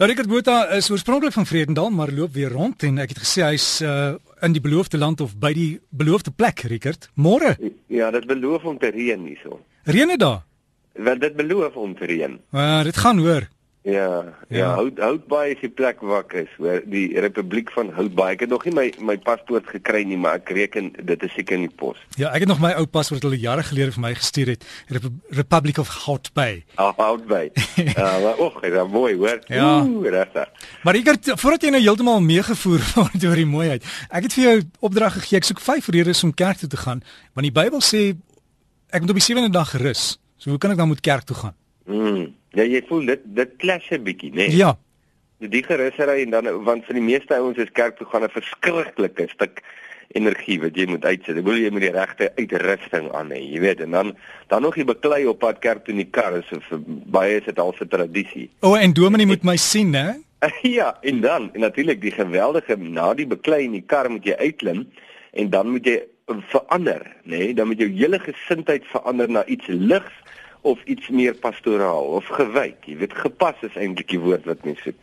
Nou 0.00 0.08
Richard 0.08 0.30
Botha 0.32 0.70
is 0.72 0.86
oorspronklik 0.90 1.32
van 1.32 1.46
Vredendal, 1.46 1.90
maar 1.90 2.08
loop 2.10 2.32
weer 2.32 2.48
rond 2.48 2.82
en 2.88 3.02
ek 3.02 3.10
het 3.12 3.18
gesê 3.20 3.42
hy's 3.44 3.64
uh, 3.84 4.14
in 4.40 4.54
die 4.56 4.62
beloofde 4.64 4.96
land 4.96 5.20
of 5.20 5.34
by 5.36 5.50
die 5.52 5.74
beloofde 5.92 6.32
plek, 6.32 6.62
Richard. 6.72 7.10
Môre? 7.20 7.50
Ja, 7.92 8.08
dit 8.14 8.24
beloof 8.24 8.64
om 8.64 8.78
te 8.80 8.88
reën 8.94 9.26
hierso. 9.28 9.58
Reën 9.84 10.08
dit 10.08 10.22
daar? 10.22 10.38
Wel 10.96 11.20
dit 11.20 11.36
beloof 11.36 11.76
om 11.76 11.92
te 11.98 12.08
reën. 12.08 12.38
Maar 12.48 12.78
uh, 12.78 12.88
dit 12.88 12.96
gaan 12.96 13.20
hoor. 13.20 13.50
Ja, 13.82 14.24
ja, 14.48 14.58
ja. 14.58 14.74
Hout 14.76 14.98
Houtbaai 15.00 15.54
is 15.54 15.60
die 15.62 15.70
plek 15.72 16.02
waar 16.04 16.26
ek 16.26 16.34
is, 16.42 16.50
hoor, 16.60 16.82
die 16.84 17.06
Republiek 17.24 17.70
van 17.72 17.88
Houtbaai. 17.96 18.34
Ek 18.34 18.42
het 18.44 18.50
nog 18.52 18.66
nie 18.68 18.74
my 18.76 18.84
my 19.08 19.14
paspoort 19.24 19.70
gekry 19.72 20.02
nie, 20.04 20.18
maar 20.20 20.36
ek 20.42 20.50
reken 20.52 20.90
dit 20.92 21.22
is 21.24 21.32
seker 21.32 21.56
in 21.56 21.64
die 21.64 21.76
pos. 21.80 21.96
Ja, 22.20 22.28
ek 22.36 22.44
het 22.44 22.50
nog 22.50 22.60
my 22.60 22.74
ou 22.76 22.84
paspoort 22.84 23.24
al 23.24 23.38
jare 23.40 23.64
gelede 23.64 23.94
vir 23.94 24.02
my 24.04 24.10
gestuur 24.18 24.50
het, 24.52 24.66
Rep 24.92 25.06
Republic 25.38 25.80
of 25.80 25.88
Houtbaai. 26.02 26.60
Ah, 26.76 26.92
Houtbaai. 26.98 27.46
ja, 27.80 28.10
maar 28.24 28.42
och, 28.44 28.58
dit 28.60 28.76
is 28.76 28.90
mooi, 28.92 29.14
hoor. 29.16 29.40
Ja. 29.48 29.70
Ooh, 29.80 30.04
regtig. 30.04 30.66
Maar 30.84 30.98
ek 31.00 31.08
het 31.14 31.30
voordat 31.40 31.64
jy 31.64 31.70
nou 31.72 31.80
heeltemal 31.80 32.20
meegevoer 32.26 32.84
word 32.98 33.24
oor 33.30 33.40
die 33.40 33.48
mooiheid. 33.48 33.86
Ek 34.10 34.28
het 34.28 34.36
vir 34.36 34.44
jou 34.44 34.58
opdrag 34.90 35.16
gegee, 35.22 35.40
ek 35.40 35.48
soek 35.48 35.62
5 35.64 35.88
redes 35.96 36.20
om 36.28 36.34
kerk 36.36 36.60
toe 36.60 36.68
te 36.68 36.82
gaan, 36.84 37.00
want 37.32 37.48
die 37.48 37.54
Bybel 37.56 37.80
sê 37.80 38.10
ek 38.92 39.00
moet 39.00 39.14
op 39.16 39.22
die 39.22 39.24
sewende 39.24 39.54
dag 39.56 39.72
gerus. 39.72 40.18
So 40.36 40.52
hoe 40.52 40.60
kan 40.60 40.76
ek 40.76 40.82
dan 40.82 40.92
moet 40.92 41.00
kerk 41.00 41.24
toe 41.24 41.38
gaan? 41.40 41.56
Mm. 41.88 42.28
Ja, 42.58 42.64
jy 42.66 42.80
voel 42.88 43.06
dit 43.06 43.20
dit 43.24 43.50
clash 43.62 43.90
'n 43.92 44.02
bietjie, 44.02 44.30
né? 44.30 44.46
Nee? 44.48 44.56
Ja. 44.56 44.76
Die 45.38 45.62
gerussery 45.62 46.22
en 46.22 46.30
dan 46.30 46.64
want 46.64 46.84
vir 46.84 46.94
die 46.94 47.02
meeste 47.02 47.34
ouens 47.34 47.58
is 47.58 47.72
kerk 47.72 47.96
toe 47.96 48.06
gaan 48.06 48.24
'n 48.24 48.28
verskriklike 48.28 49.28
stuk 49.28 49.62
energie 50.18 50.58
wat 50.60 50.76
jy 50.76 50.86
moet 50.90 51.04
uitsit. 51.04 51.36
Ek 51.36 51.44
bedoel 51.44 51.62
jy 51.64 51.70
moet 51.70 51.86
die 51.86 51.94
regte 51.94 52.32
uitrusting 52.36 53.10
aan 53.14 53.30
hê, 53.30 53.38
jy 53.38 53.60
weet, 53.60 53.80
en 53.80 53.90
dan 53.90 54.16
dan 54.48 54.62
nog 54.62 54.76
jy 54.76 54.84
beklei 54.84 55.26
op 55.26 55.38
pad 55.38 55.60
kerk 55.62 55.84
toe 55.84 55.94
in 55.94 56.02
die 56.02 56.10
kar, 56.10 56.42
so 56.48 56.58
vir 56.68 56.80
baie 57.06 57.38
is 57.38 57.44
dit 57.44 57.58
al 57.58 57.74
'n 57.80 57.88
tradisie. 57.88 58.50
O, 58.60 58.72
oh, 58.72 58.82
en 58.82 58.92
Dominee 58.92 59.26
moet 59.26 59.44
my 59.44 59.56
sien, 59.56 59.90
né? 59.90 60.18
ja, 60.62 60.96
en 61.02 61.20
dan 61.20 61.50
en 61.54 61.60
natuurlik 61.60 62.00
die 62.00 62.10
geweldige 62.10 62.76
na 62.76 63.14
die 63.14 63.26
beklei 63.26 63.64
in 63.64 63.72
die 63.72 63.86
kar 63.86 64.10
moet 64.10 64.24
jy 64.24 64.34
uitklim 64.34 64.88
en 65.32 65.50
dan 65.50 65.70
moet 65.70 65.86
jy 65.86 66.00
verander, 66.50 67.02
nê? 67.24 67.38
Nee? 67.38 67.54
Dan 67.54 67.66
moet 67.66 67.78
jou 67.78 67.90
hele 67.90 68.18
gesindheid 68.18 68.84
verander 68.86 69.30
na 69.30 69.44
iets 69.46 69.66
ligs 69.66 70.12
of 70.62 70.82
iets 70.84 71.08
meer 71.08 71.34
pastoraal 71.34 72.04
of 72.04 72.26
gewyk. 72.26 72.84
Jy 72.84 72.96
weet 73.00 73.14
gepas 73.16 73.60
is 73.66 73.76
eintlik 73.76 74.08
die 74.12 74.20
woord 74.20 74.44
wat 74.48 74.64
mens 74.64 74.82
soek. 74.84 74.98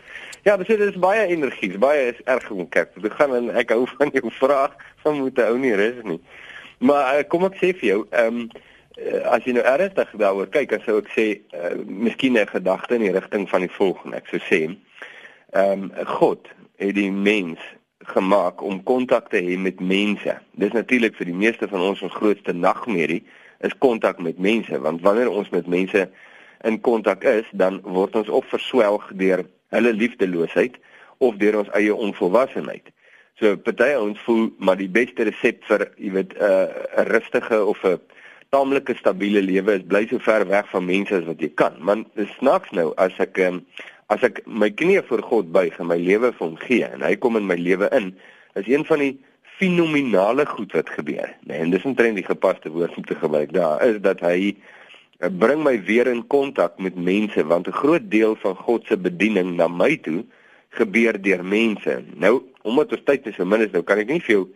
Ja, 0.46 0.58
dis 0.58 0.70
dit 0.70 0.80
is 0.80 1.00
baie 1.02 1.26
energie, 1.28 1.72
baie 1.78 2.12
is 2.12 2.22
erg 2.26 2.50
om 2.54 2.68
kerk. 2.70 2.94
Ek 3.04 3.18
gaan 3.20 3.36
en 3.36 3.50
ek 3.58 3.74
hou 3.76 3.86
van 3.98 4.14
jou 4.14 4.32
vraag 4.40 4.76
van 5.04 5.20
moet 5.22 5.42
ou 5.48 5.58
nie 5.62 5.76
rus 5.76 6.04
nie. 6.04 6.20
Maar 6.78 7.20
uh, 7.20 7.24
kom 7.30 7.48
ek 7.50 7.58
sê 7.62 7.74
vir 7.78 7.90
jou, 7.94 8.02
ehm 8.12 8.44
um, 8.46 8.50
as 9.30 9.44
jy 9.46 9.54
nou 9.54 9.62
ernstig 9.62 10.10
daaroor 10.18 10.48
kyk, 10.50 10.72
dan 10.72 10.82
sou 10.82 10.96
ek 10.98 11.10
sê 11.14 11.26
uh, 11.54 11.76
miskien 11.86 12.34
'n 12.34 12.50
gedagte 12.50 12.96
in 12.98 13.04
die 13.06 13.14
rigting 13.14 13.46
van 13.50 13.62
die 13.62 13.74
volgende. 13.76 14.18
Ek 14.18 14.30
sou 14.32 14.42
sê 14.42 14.62
ehm 14.66 15.90
um, 15.90 15.92
God 16.18 16.50
het 16.78 16.96
die 16.98 17.12
mens 17.12 17.62
gemaak 18.14 18.62
om 18.62 18.84
kontak 18.84 19.30
te 19.30 19.42
hê 19.42 19.58
met 19.58 19.80
mense. 19.80 20.38
Dis 20.52 20.74
natuurlik 20.74 21.16
vir 21.16 21.30
die 21.30 21.40
meeste 21.46 21.68
van 21.68 21.82
ons 21.82 22.02
ons 22.02 22.14
grootste 22.14 22.54
nagmerrie 22.54 23.24
is 23.66 23.78
kontak 23.78 24.20
met 24.20 24.40
mense 24.40 24.80
want 24.82 25.02
wanneer 25.02 25.30
ons 25.30 25.50
met 25.50 25.68
mense 25.68 26.10
in 26.64 26.82
kontak 26.82 27.24
is 27.24 27.46
dan 27.52 27.82
word 27.84 28.16
ons 28.16 28.30
of 28.30 28.46
verswelg 28.50 29.10
deur 29.14 29.46
hulle 29.76 29.94
liefdeloosheid 29.94 30.78
of 31.18 31.38
deur 31.42 31.60
ons 31.64 31.74
eie 31.78 31.94
onvolwassenheid. 31.94 32.94
So 33.38 33.58
party 33.62 33.92
ons 33.98 34.22
voel 34.26 34.48
maar 34.58 34.80
die 34.80 34.90
beste 34.90 35.28
resep 35.28 35.64
vir 35.70 35.88
jy 35.98 36.12
weet 36.14 36.34
'n 36.38 36.42
uh, 36.42 37.06
rustige 37.10 37.66
of 37.66 37.84
'n 37.86 38.00
taamlike 38.50 38.96
stabiele 38.96 39.42
lewe 39.42 39.76
is 39.78 39.86
bly 39.88 40.08
so 40.08 40.20
ver 40.20 40.48
weg 40.48 40.70
van 40.72 40.86
mense 40.86 41.16
as 41.16 41.26
wat 41.26 41.42
jy 41.42 41.52
kan. 41.54 41.76
Man, 41.80 42.06
dis 42.16 42.32
snaaks 42.40 42.72
nou 42.72 42.94
as 42.98 43.14
ek 43.20 43.38
um, 43.38 43.66
as 44.08 44.24
ek 44.24 44.42
my 44.46 44.70
knie 44.70 45.02
voor 45.02 45.22
God 45.22 45.52
buig 45.52 45.80
en 45.80 45.88
my 45.88 45.98
lewe 45.98 46.32
vir 46.32 46.46
hom 46.46 46.58
gee 46.58 46.86
en 46.86 47.02
hy 47.02 47.16
kom 47.16 47.36
in 47.36 47.48
my 47.48 47.58
lewe 47.60 47.90
in, 47.92 48.14
is 48.56 48.68
een 48.68 48.86
van 48.86 49.00
die 49.00 49.18
fenominale 49.58 50.46
goed 50.46 50.72
wat 50.78 50.90
gebeur. 50.90 51.36
Nee, 51.50 51.58
en 51.58 51.74
dis 51.74 51.86
omtrent 51.86 52.16
die 52.16 52.26
gepaste 52.26 52.70
woord 52.70 52.98
om 52.98 53.06
te 53.06 53.16
gebruik. 53.16 53.54
Daar 53.54 53.82
is 53.88 54.02
dat 54.02 54.22
hy 54.26 54.54
eh, 54.54 55.30
bring 55.40 55.64
my 55.66 55.76
weer 55.84 56.08
in 56.08 56.22
kontak 56.28 56.78
met 56.78 56.96
mense 56.96 57.46
want 57.46 57.68
'n 57.68 57.80
groot 57.82 58.12
deel 58.12 58.36
van 58.36 58.56
God 58.56 58.86
se 58.86 58.98
bediening 58.98 59.56
na 59.56 59.68
my 59.68 59.98
toe 59.98 60.24
gebeur 60.70 61.22
deur 61.22 61.44
mense. 61.46 62.04
Nou, 62.16 62.42
omdat 62.62 62.92
ons 62.92 63.04
tyd 63.04 63.28
is 63.28 63.36
so 63.36 63.46
min 63.46 63.66
is, 63.66 63.72
nou 63.72 63.84
kan 63.84 63.98
ek 63.98 64.10
nie 64.12 64.22
vir 64.22 64.36
jou 64.36 64.48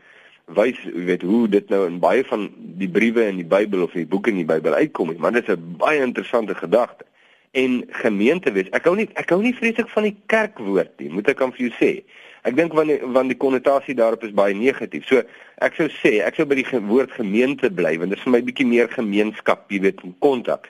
wys, 0.58 0.80
jy 0.84 1.06
weet, 1.08 1.22
hoe 1.22 1.48
dit 1.48 1.70
nou 1.70 1.86
in 1.88 2.00
baie 2.04 2.24
van 2.28 2.50
die 2.80 2.90
briewe 2.90 3.28
in 3.30 3.40
die 3.40 3.48
Bybel 3.48 3.86
of 3.86 3.96
die 3.96 4.08
boeke 4.10 4.34
in 4.34 4.42
die 4.42 4.48
Bybel 4.50 4.74
uitkom 4.74 5.14
nie, 5.14 5.20
maar 5.22 5.32
dit 5.32 5.48
is 5.48 5.56
'n 5.56 5.78
baie 5.78 6.02
interessante 6.02 6.56
gedagte. 6.56 7.06
En 7.52 7.84
gemeente 7.90 8.52
wees, 8.52 8.70
ek 8.72 8.86
hou 8.86 8.96
nie 8.96 9.10
ek 9.16 9.30
hou 9.30 9.42
nie 9.42 9.56
vreeslik 9.56 9.90
van 9.90 10.04
die 10.04 10.16
kerkwoord 10.26 11.00
nie, 11.00 11.10
moet 11.10 11.28
ek 11.28 11.42
aan 11.42 11.52
vir 11.52 11.68
jou 11.68 11.74
sê. 11.80 12.04
Ek 12.48 12.56
dink 12.58 12.74
want 12.74 12.90
die, 12.90 12.98
want 13.14 13.30
die 13.30 13.38
konnotasie 13.38 13.94
daarop 13.98 14.24
is 14.26 14.34
baie 14.34 14.56
negatief. 14.58 15.06
So 15.06 15.22
ek 15.62 15.78
sou 15.78 15.88
sê, 15.94 16.18
ek 16.26 16.40
sou 16.40 16.48
by 16.50 16.58
die 16.58 16.66
woord 16.90 17.14
gemeente 17.14 17.70
bly 17.70 17.98
want 18.02 18.16
dit 18.16 18.18
is 18.18 18.26
vir 18.26 18.34
my 18.34 18.42
bietjie 18.48 18.66
meer 18.66 18.90
gemeenskap, 18.90 19.68
jy 19.70 19.82
weet, 19.86 20.02
kontak. 20.26 20.66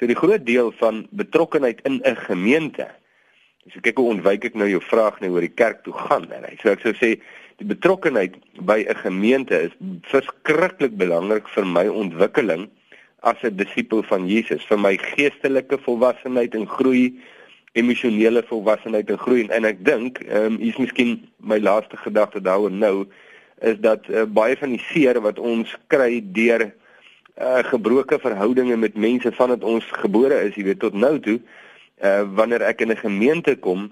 So 0.00 0.08
die 0.08 0.18
groot 0.18 0.46
deel 0.48 0.72
van 0.80 1.04
betrokkenheid 1.12 1.84
in 1.88 2.00
'n 2.04 2.16
gemeente. 2.26 2.88
So 3.70 3.80
kyk 3.80 4.00
hoe 4.00 4.10
ontwyk 4.16 4.44
ek 4.44 4.54
nou 4.54 4.66
jou 4.66 4.80
vraag 4.80 5.20
net 5.20 5.30
oor 5.30 5.44
die 5.44 5.52
kerk 5.54 5.84
toe 5.84 5.92
gaan, 5.92 6.26
hè. 6.30 6.56
So 6.62 6.70
ek 6.70 6.80
sou 6.80 6.92
sê 6.92 7.20
die 7.58 7.68
betrokkenheid 7.68 8.34
by 8.64 8.80
'n 8.88 8.96
gemeente 9.04 9.54
is 9.68 9.72
verskriklik 10.08 10.96
belangrik 10.96 11.48
vir 11.48 11.64
my 11.64 11.86
ontwikkeling 11.86 12.70
as 13.22 13.36
'n 13.44 13.56
disipel 13.56 14.02
van 14.02 14.26
Jesus, 14.26 14.64
vir 14.64 14.78
my 14.78 14.96
geestelike 14.96 15.78
volwassenheid 15.78 16.54
en 16.54 16.66
groei 16.66 17.20
emosionele 17.72 18.42
volwassenheid 18.42 19.10
en 19.10 19.18
groei 19.18 19.46
en 19.48 19.64
ek 19.64 19.84
dink 19.84 20.18
ehm 20.28 20.44
um, 20.44 20.60
is 20.60 20.76
miskien 20.76 21.28
my 21.38 21.58
laaste 21.58 21.96
gedagte 21.96 22.40
daaroor 22.40 22.72
nou 22.72 23.06
is 23.62 23.78
dat 23.80 24.08
uh, 24.08 24.24
baie 24.26 24.56
van 24.56 24.74
die 24.74 24.84
seer 24.90 25.20
wat 25.20 25.38
ons 25.38 25.76
kry 25.86 26.20
deur 26.36 26.72
uh, 27.40 27.62
gebroke 27.70 28.18
verhoudinge 28.18 28.76
met 28.76 28.94
mense 28.94 29.32
vandat 29.32 29.64
ons 29.64 29.84
gebore 30.02 30.42
is, 30.48 30.54
jy 30.56 30.66
weet 30.70 30.82
tot 30.82 30.94
nou 30.94 31.18
toe, 31.22 31.38
uh, 32.02 32.22
wanneer 32.36 32.64
ek 32.66 32.82
in 32.84 32.92
'n 32.92 33.04
gemeente 33.04 33.56
kom 33.56 33.90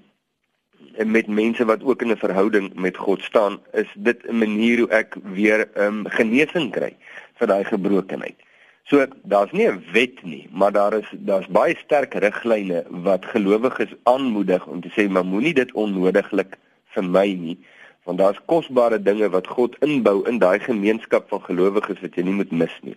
en 0.96 1.10
met 1.10 1.26
mense 1.26 1.64
wat 1.64 1.82
ook 1.82 2.02
in 2.02 2.10
'n 2.10 2.16
verhouding 2.16 2.74
met 2.74 2.96
God 2.96 3.22
staan, 3.22 3.60
is 3.72 3.88
dit 3.94 4.18
'n 4.26 4.38
manier 4.38 4.78
hoe 4.78 4.90
ek 4.90 5.16
weer 5.22 5.68
ehm 5.74 5.86
um, 5.86 6.06
genesing 6.08 6.70
kry 6.70 6.96
vir 7.38 7.46
daai 7.46 7.64
gebrokenheid. 7.64 8.36
So 8.84 9.06
daar's 9.22 9.52
nie 9.52 9.68
'n 9.68 9.84
wet 9.92 10.22
nie, 10.22 10.48
maar 10.52 10.72
daar 10.72 10.94
is 10.94 11.08
daar's 11.12 11.46
baie 11.46 11.76
sterk 11.84 12.14
riglyne 12.14 12.84
wat 12.90 13.24
gelowiges 13.24 13.92
aanmoedig 14.02 14.66
om 14.66 14.80
te 14.80 14.90
sê 14.96 15.08
maar 15.08 15.24
moenie 15.24 15.54
dit 15.54 15.72
onnodiglik 15.72 16.58
vir 16.94 17.04
my 17.04 17.26
nie, 17.32 17.58
want 18.04 18.18
daar's 18.18 18.40
kosbare 18.46 19.02
dinge 19.02 19.28
wat 19.28 19.46
God 19.46 19.76
inbou 19.80 20.28
in 20.28 20.38
daai 20.38 20.58
gemeenskap 20.58 21.28
van 21.28 21.42
gelowiges 21.42 22.00
wat 22.00 22.14
jy 22.14 22.22
nie 22.22 22.32
moet 22.32 22.50
mis 22.50 22.76
nie. 22.82 22.96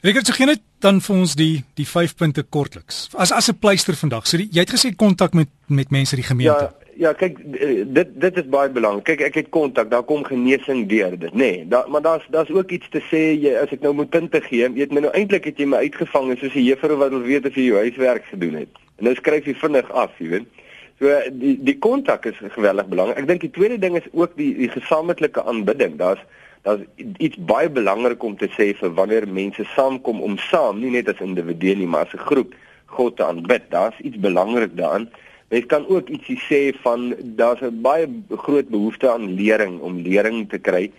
Regtig 0.00 0.26
so 0.26 0.32
geen 0.32 0.60
dan 0.80 1.00
vir 1.00 1.16
ons 1.16 1.34
die 1.36 1.64
die 1.76 1.86
5 1.86 2.14
punte 2.16 2.42
kortliks. 2.42 3.08
As 3.14 3.32
as 3.32 3.48
'n 3.48 3.58
pleister 3.58 3.94
vandag. 3.94 4.26
So 4.26 4.36
die, 4.36 4.48
jy 4.52 4.60
het 4.60 4.72
gesê 4.72 4.94
kontak 4.96 5.34
met 5.34 5.48
met 5.66 5.90
mense 5.90 6.16
in 6.16 6.22
die 6.22 6.28
gemeente. 6.28 6.64
Ja, 6.64 6.89
Ja, 7.00 7.14
kyk 7.16 7.38
eh, 7.56 7.82
dit 7.96 8.08
dit 8.20 8.38
is 8.42 8.48
baie 8.52 8.68
belangrik. 8.68 9.06
Kyk 9.08 9.22
ek 9.30 9.36
het 9.38 9.46
kontak, 9.56 9.88
daar 9.88 10.04
kom 10.04 10.20
genesing 10.26 10.82
deur 10.90 11.14
dit, 11.16 11.32
nê. 11.32 11.38
Nee, 11.38 11.68
da, 11.72 11.84
maar 11.88 12.02
daar's 12.04 12.26
daar's 12.28 12.50
ook 12.52 12.74
iets 12.76 12.90
te 12.92 13.00
sê 13.08 13.22
jy 13.40 13.54
as 13.56 13.70
ek 13.72 13.80
nou 13.86 13.94
moet 13.96 14.10
punte 14.12 14.40
gee, 14.44 14.68
weet 14.74 14.92
my 14.92 15.06
nou 15.06 15.12
eintlik 15.16 15.48
het 15.48 15.62
jy 15.62 15.68
my 15.70 15.80
uitgevang 15.86 16.34
soos 16.36 16.52
'n 16.52 16.66
juffrou 16.66 16.98
wat 17.00 17.14
wil 17.14 17.24
weet 17.24 17.46
of 17.48 17.56
jy 17.56 17.70
jou 17.70 17.78
huiswerk 17.80 18.28
gedoen 18.28 18.58
het. 18.60 18.82
En 18.98 19.08
nou 19.08 19.14
skryf 19.16 19.48
jy 19.48 19.54
vinnig 19.54 19.88
af, 19.92 20.12
jy 20.18 20.28
weet. 20.28 20.60
So 21.00 21.08
die 21.32 21.56
die 21.64 21.78
kontak 21.78 22.26
is 22.28 22.36
geweldig 22.36 22.92
belangrik. 22.92 23.18
Ek 23.18 23.30
dink 23.32 23.40
die 23.40 23.54
tweede 23.56 23.78
ding 23.80 23.96
is 23.96 24.08
ook 24.12 24.36
die 24.36 24.52
die 24.58 24.68
gesamentlike 24.68 25.40
aanbidding. 25.42 25.96
Daar's 25.96 26.20
daar's 26.68 26.84
iets 27.16 27.40
baie 27.40 27.70
belangrik 27.70 28.22
om 28.22 28.36
te 28.36 28.50
sê 28.58 28.74
vir 28.76 28.92
wanneer 28.92 29.24
mense 29.28 29.64
saamkom 29.72 30.20
om 30.20 30.36
saam, 30.36 30.84
nie 30.84 30.90
net 30.90 31.08
as 31.08 31.24
individue 31.24 31.76
nie, 31.80 31.88
maar 31.88 32.04
as 32.04 32.12
'n 32.12 32.26
groep 32.28 32.52
God 32.92 33.20
aanbid. 33.20 33.70
Daar's 33.70 33.96
iets 34.04 34.20
belangrik 34.20 34.76
daarin. 34.76 35.08
Mens 35.50 35.66
kan 35.66 35.86
ook 35.88 36.08
ietsie 36.14 36.38
sê 36.38 36.58
van 36.82 37.14
daar's 37.38 37.60
'n 37.60 37.80
baie 37.82 38.06
groot 38.30 38.68
behoefte 38.68 39.10
aan 39.10 39.34
lering 39.34 39.80
om 39.80 40.02
lering 40.02 40.48
te 40.48 40.58
kry. 40.58 40.92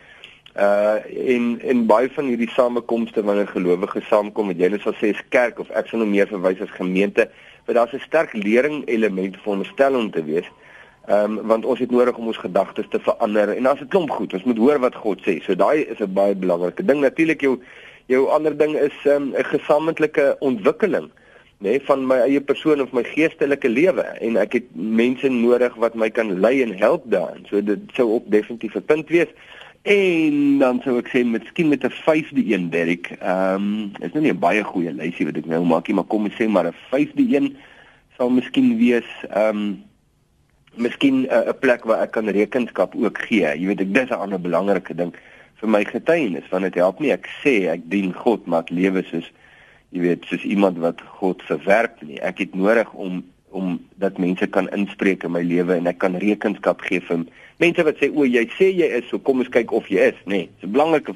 Uh 0.55 0.97
en 1.35 1.61
en 1.63 1.85
baie 1.85 2.09
van 2.11 2.25
hierdie 2.25 2.49
samekomste 2.49 3.23
wanneer 3.23 3.47
gelowiges 3.47 4.07
saamkom, 4.07 4.47
wat 4.47 4.59
jy 4.59 4.67
net 4.67 4.81
sal 4.81 4.93
sê 4.93 5.13
is 5.15 5.23
kerk 5.29 5.59
of 5.59 5.69
ek 5.69 5.87
sal 5.87 5.99
nou 5.99 6.09
meer 6.09 6.27
verwys 6.27 6.61
as 6.61 6.75
gemeente, 6.79 7.29
want 7.65 7.77
daar's 7.77 7.93
'n 7.93 8.03
sterk 8.07 8.33
lering 8.33 8.83
element 8.87 9.37
veronderstel 9.37 9.95
om 9.95 10.11
te 10.11 10.23
wees. 10.23 10.47
Ehm 11.07 11.37
um, 11.37 11.47
want 11.47 11.65
ons 11.65 11.79
het 11.79 11.91
nodig 11.91 12.17
om 12.17 12.27
ons 12.27 12.37
gedagtes 12.37 12.89
te 12.89 12.99
verander 12.99 13.55
en 13.55 13.65
as 13.65 13.79
dit 13.79 13.87
klomp 13.89 14.09
goed, 14.09 14.33
ons 14.33 14.43
moet 14.43 14.57
hoor 14.57 14.79
wat 14.79 14.95
God 14.95 15.21
sê. 15.21 15.39
So 15.43 15.55
daai 15.55 15.87
is 15.87 15.99
'n 15.99 16.13
baie 16.13 16.35
belangrike 16.35 16.85
ding. 16.85 16.99
Natuurlik 16.99 17.41
jou 17.41 17.59
jou 18.05 18.27
ander 18.27 18.57
ding 18.57 18.75
is 18.75 18.97
ehm, 19.05 19.31
'n 19.31 19.35
um, 19.35 19.43
gesamentlike 19.43 20.35
ontwikkeling 20.39 21.09
nê 21.61 21.75
nee, 21.75 21.81
van 21.85 22.05
my 22.09 22.17
eie 22.25 22.41
persoon 22.41 22.81
of 22.81 22.93
my 22.93 23.03
geestelike 23.05 23.69
lewe 23.69 24.03
en 24.25 24.37
ek 24.41 24.55
het 24.57 24.69
mense 24.73 25.29
nodig 25.29 25.75
wat 25.83 25.93
my 25.93 26.09
kan 26.09 26.33
lei 26.41 26.61
en 26.63 26.73
help 26.77 27.03
daarin. 27.13 27.45
So 27.49 27.61
dit 27.61 27.79
sou 27.93 28.07
op 28.17 28.29
definitief 28.33 28.75
'n 28.75 28.85
punt 28.85 29.09
wees. 29.09 29.29
En 29.83 30.57
dan 30.57 30.81
sou 30.83 30.97
ek 30.97 31.09
sê 31.13 31.25
miskien 31.25 31.69
met 31.69 31.83
'n 31.83 31.93
vyfde 32.05 32.41
een 32.45 32.69
Derek. 32.69 33.13
Ehm 33.19 33.55
um, 33.55 33.91
is 34.01 34.11
nou 34.13 34.23
nie 34.23 34.33
'n 34.33 34.39
baie 34.39 34.63
goeie 34.63 34.93
lysie 34.93 35.25
wat 35.25 35.37
ek 35.37 35.45
nou 35.45 35.63
maak 35.65 35.87
nie, 35.87 35.95
maar 35.95 36.09
kom 36.09 36.23
ons 36.23 36.35
sê 36.35 36.49
maar 36.49 36.65
'n 36.65 36.75
vyfde 36.89 37.23
een 37.35 37.57
sal 38.17 38.29
miskien 38.29 38.77
wees 38.77 39.09
ehm 39.29 39.57
um, 39.57 39.83
Miskien 40.75 41.27
'n 41.27 41.59
plek 41.59 41.83
waar 41.83 42.01
ek 42.01 42.11
kan 42.11 42.29
rekenskap 42.29 42.95
ook 42.95 43.17
gee. 43.27 43.43
Jy 43.59 43.65
weet 43.65 43.81
ek 43.81 43.93
dis 43.93 44.09
'n 44.09 44.23
ander 44.23 44.39
belangrike 44.39 44.95
ding 44.95 45.13
vir 45.61 45.69
my 45.69 45.83
getuienis 45.85 46.49
want 46.49 46.63
dit 46.63 46.79
help 46.81 46.99
nie 46.99 47.11
ek 47.13 47.27
sê 47.43 47.69
ek 47.69 47.85
dien 47.93 48.13
God 48.17 48.47
maar 48.49 48.65
ek 48.65 48.73
lewe 48.73 49.03
soos 49.05 49.29
jy 49.91 50.01
weet 50.05 50.25
soos 50.29 50.43
iemand 50.47 50.79
wat 50.83 51.01
God 51.19 51.43
verwerp 51.47 52.01
nie. 52.01 52.19
Ek 52.19 52.43
het 52.43 52.55
nodig 52.55 52.91
om 52.93 53.23
om 53.51 53.73
dat 53.99 54.15
mense 54.17 54.47
kan 54.47 54.69
inspreek 54.71 55.25
in 55.27 55.33
my 55.35 55.41
lewe 55.43 55.75
en 55.75 55.87
ek 55.91 55.97
kan 55.99 56.13
rekenskap 56.15 56.79
gee 56.87 57.01
vir 57.03 57.25
mense 57.59 57.83
wat 57.83 57.97
sê 57.99 58.07
o 58.07 58.23
jy 58.23 58.45
sê 58.55 58.69
jy 58.71 58.87
is 59.01 59.09
so 59.11 59.19
kom 59.19 59.43
ons 59.43 59.51
kyk 59.51 59.73
of 59.75 59.89
jy 59.91 60.07
is 60.13 60.21
nê. 60.23 60.29
Nee, 60.31 60.49
Dis 60.55 60.69
'n 60.69 60.71
belangrike 60.71 61.15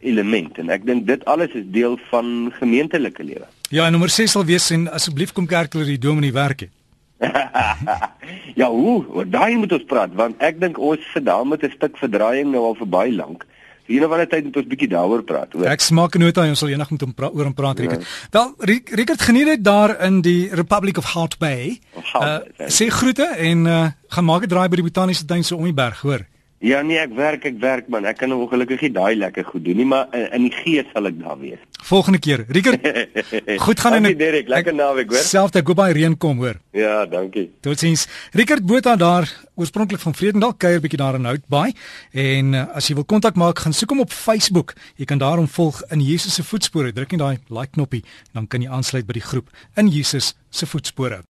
element 0.00 0.58
en 0.58 0.70
ek 0.70 0.86
dink 0.86 1.06
dit 1.06 1.24
alles 1.24 1.54
is 1.54 1.64
deel 1.70 1.98
van 2.10 2.52
gemeentelike 2.58 3.22
lewe. 3.22 3.46
Ja, 3.70 3.86
en 3.86 3.92
nommer 3.92 4.10
6 4.10 4.30
sal 4.30 4.44
wees 4.44 4.70
en 4.70 4.88
asseblief 4.90 5.32
kom 5.32 5.46
kerk 5.46 5.70
toe 5.70 5.84
die 5.84 5.98
dominee 5.98 6.32
werk 6.32 6.60
het. 6.66 6.72
ja, 8.60 8.68
hoe, 8.70 9.04
oor 9.10 9.26
daai 9.26 9.56
moet 9.56 9.72
ons 9.72 9.86
praat 9.90 10.14
want 10.14 10.42
ek 10.42 10.60
dink 10.60 10.78
ons 10.78 11.02
sit 11.12 11.24
daar 11.24 11.46
met 11.46 11.62
'n 11.62 11.70
stuk 11.70 11.96
verdraaiing 11.98 12.50
nou 12.50 12.64
al 12.64 12.74
vir 12.74 12.88
baie 12.88 13.12
lank. 13.12 13.46
Hier 13.88 14.02
nou 14.04 14.10
wanneer 14.12 14.28
tyd 14.28 14.44
moet 14.44 14.56
ons 14.60 14.66
bietjie 14.68 14.90
daaroor 14.92 15.22
praat, 15.24 15.54
hoor. 15.56 15.64
Ek 15.72 15.80
smaak 15.80 16.16
nota 16.20 16.44
ons 16.44 16.60
sal 16.60 16.68
eendag 16.74 16.90
met 16.92 17.04
hom 17.06 17.14
praat 17.16 17.36
oor 17.36 17.48
hom 17.48 17.54
praat 17.56 17.78
Rickert. 17.80 18.04
Ja. 18.04 18.28
Wel 18.36 18.74
Rickert 19.00 19.22
geniet 19.24 19.48
dit 19.48 19.62
daar 19.64 19.94
in 20.04 20.20
die 20.24 20.50
Republic 20.52 21.00
of 21.00 21.08
Hart 21.14 21.38
Bay. 21.40 21.78
Of 21.96 22.10
Hout, 22.12 22.50
uh, 22.60 22.68
sê 22.68 22.90
groete 22.92 23.24
en 23.48 23.64
uh, 23.64 23.78
gaan 24.12 24.28
maak 24.28 24.44
'n 24.44 24.52
draai 24.52 24.68
by 24.68 24.82
die 24.82 24.88
botaniese 24.90 25.24
tuin 25.24 25.44
so 25.44 25.56
om 25.56 25.64
die 25.64 25.72
berg, 25.72 26.04
hoor. 26.04 26.26
Ja 26.58 26.80
nee, 26.82 26.98
ek 26.98 27.12
werk, 27.14 27.44
ek 27.46 27.58
werk 27.62 27.86
man. 27.92 28.06
Ek 28.10 28.16
kan 28.18 28.32
ongelukkig 28.34 28.80
nie 28.82 28.90
daai 28.90 29.14
lekker 29.14 29.44
goed 29.46 29.62
doen 29.62 29.78
nie, 29.78 29.86
maar 29.86 30.08
in, 30.16 30.24
in 30.34 30.46
die 30.48 30.54
gees 30.56 30.88
sal 30.90 31.06
ek 31.06 31.20
daar 31.20 31.36
wees. 31.38 31.60
Volgende 31.86 32.18
keer. 32.18 32.42
Rieker. 32.50 32.74
Goed 33.66 33.80
gaan 33.80 33.94
in 34.00 34.08
'n 34.10 34.18
Derek, 34.18 34.48
lekker 34.50 34.74
naweek, 34.74 35.12
hoor. 35.14 35.22
Selfs 35.22 35.54
ek 35.56 35.70
hoop 35.70 35.78
baie 35.78 35.94
reën 35.94 36.16
kom, 36.18 36.42
hoor. 36.42 36.58
Ja, 36.74 37.06
dankie. 37.06 37.46
Totsiens. 37.62 38.08
Riekert 38.34 38.66
Botha 38.66 38.96
daar, 38.98 39.30
oorspronklik 39.54 40.02
van 40.02 40.14
Vredendal, 40.18 40.56
kuier 40.58 40.82
bietjie 40.82 40.98
daar 40.98 41.14
in 41.14 41.30
Houtbaai. 41.30 41.72
En 42.12 42.52
uh, 42.52 42.66
as 42.74 42.90
jy 42.90 42.98
wil 42.98 43.06
kontak 43.06 43.38
maak, 43.38 43.62
gaan 43.62 43.72
soek 43.72 43.94
hom 43.94 44.02
op 44.02 44.12
Facebook. 44.12 44.74
Jy 44.98 45.06
kan 45.06 45.22
daar 45.22 45.38
hom 45.38 45.48
volg 45.48 45.80
in 45.94 46.02
Jesus 46.02 46.34
se 46.34 46.42
voetspore. 46.42 46.92
Druk 46.92 47.14
net 47.14 47.22
daai 47.22 47.38
like 47.48 47.78
knoppie, 47.78 48.02
dan 48.34 48.50
kan 48.50 48.66
jy 48.66 48.68
aansluit 48.68 49.06
by 49.06 49.20
die 49.20 49.28
groep 49.30 49.48
in 49.78 49.88
Jesus 49.88 50.34
se 50.50 50.66
voetspore. 50.66 51.22